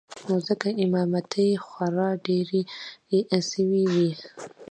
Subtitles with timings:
[0.27, 2.61] نو ځکه امامتې خورا ډېرې
[3.49, 4.11] سوې وې.